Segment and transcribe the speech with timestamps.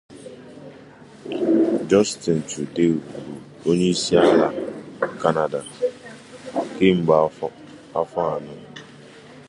[1.89, 2.93] Justin Trudeau
[3.59, 4.47] bụ onye isi ala
[5.21, 5.59] Kanada
[6.75, 7.13] kemgbe
[7.99, 8.53] afọ anọ